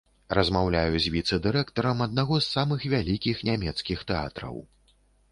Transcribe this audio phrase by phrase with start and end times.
[0.35, 4.57] Размаўляю з віцэ-дырэктарам аднаго з самых вялікіх нямецкіх тэатраў.